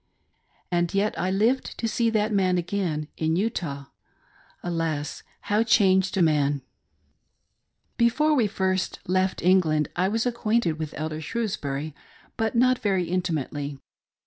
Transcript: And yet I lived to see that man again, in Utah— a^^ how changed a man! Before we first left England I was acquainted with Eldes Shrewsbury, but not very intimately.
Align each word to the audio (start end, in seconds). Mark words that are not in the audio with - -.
And 0.71 0.95
yet 0.95 1.13
I 1.15 1.29
lived 1.29 1.77
to 1.77 1.87
see 1.87 2.09
that 2.09 2.33
man 2.33 2.57
again, 2.57 3.07
in 3.17 3.35
Utah— 3.35 3.83
a^^ 4.63 5.21
how 5.41 5.61
changed 5.61 6.17
a 6.17 6.23
man! 6.23 6.63
Before 7.97 8.33
we 8.33 8.47
first 8.47 8.97
left 9.05 9.43
England 9.43 9.89
I 9.95 10.07
was 10.07 10.25
acquainted 10.25 10.79
with 10.79 10.95
Eldes 10.95 11.21
Shrewsbury, 11.23 11.93
but 12.35 12.55
not 12.55 12.79
very 12.79 13.03
intimately. 13.09 13.77